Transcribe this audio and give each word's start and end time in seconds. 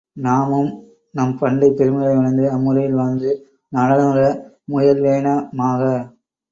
நாமும் 0.17 0.69
நம் 1.11 1.37
பண்டைப் 1.37 1.77
பெருமைகளையுணர்ந்து 1.77 2.45
அம்முறையில் 2.49 2.91
வாழ்ந்து 2.91 3.31
நலனுற 3.71 4.19
முயல்வேனமாக. 4.71 5.81